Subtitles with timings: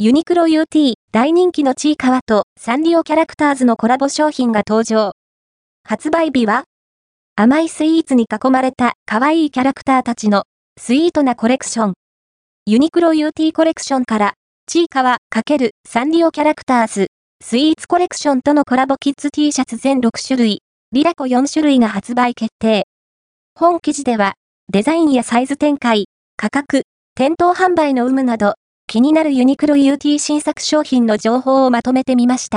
[0.00, 5.10] ユニクロ UT 大人気のチーカワとサンリオキャラクターズのコラボ商品が登場。
[5.82, 6.62] 発売日は
[7.34, 10.44] 甘いスイーツに囲まれた可愛いキャラクターたちの
[10.78, 11.94] スイートなコレクション。
[12.66, 14.34] ユニクロ UT コレクションから
[14.68, 17.08] チーカワ×サンリオキャラクターズ
[17.42, 20.60] スイーツコレクションとのコラボキッズ T シャツ全6種類、
[20.92, 22.86] リラコ4種類が発売決定。
[23.56, 24.34] 本記事では
[24.72, 26.04] デザインやサイズ展開、
[26.36, 26.82] 価格、
[27.16, 28.54] 店頭販売の有無など
[28.88, 32.56] 気になるユニクロ UT 新作商品の情報をまとめてみました。